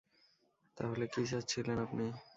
তাহলে, 0.77 1.05
কী 1.13 1.21
চাচ্ছিলেন 1.25 1.77
আপনি? 1.79 2.05